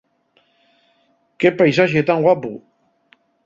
¡Qué 1.39 1.49
paisaxe 1.59 2.01
tan 2.07 2.19
guapu! 2.25 2.51